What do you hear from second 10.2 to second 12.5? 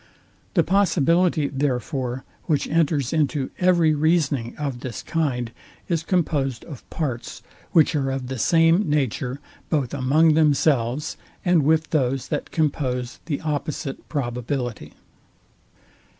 themselves, and with those, that